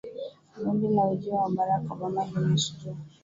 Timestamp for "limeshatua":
2.25-2.95